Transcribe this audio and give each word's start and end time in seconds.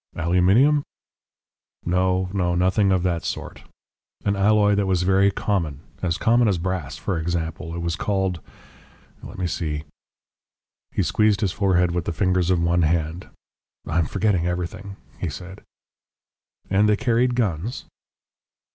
"Aluminium?" 0.15 0.81
"No, 1.85 2.27
no, 2.33 2.55
nothing 2.55 2.91
of 2.91 3.03
that 3.03 3.23
sort. 3.23 3.61
An 4.25 4.35
alloy 4.35 4.73
that 4.73 4.87
was 4.87 5.03
very 5.03 5.29
common 5.29 5.81
as 6.01 6.17
common 6.17 6.47
as 6.47 6.57
brass, 6.57 6.97
for 6.97 7.19
example. 7.19 7.75
It 7.75 7.83
was 7.83 7.95
called 7.95 8.39
let 9.21 9.37
me 9.37 9.45
see." 9.45 9.83
He 10.91 11.03
squeezed 11.03 11.41
his 11.41 11.51
forehead 11.51 11.91
with 11.91 12.05
the 12.05 12.13
fingers 12.13 12.49
of 12.49 12.59
one 12.59 12.81
hand. 12.81 13.29
"I 13.85 13.99
am 13.99 14.07
forgetting 14.07 14.47
everything," 14.47 14.95
he 15.19 15.29
said. 15.29 15.61
"And 16.67 16.89
they 16.89 16.97
carried 16.97 17.35
guns?" 17.35 17.85